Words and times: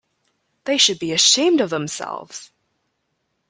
They 0.63 0.79
should 0.79 0.97
be 0.97 1.11
ashamed 1.11 1.61
of 1.61 1.69
themselves! 1.69 2.49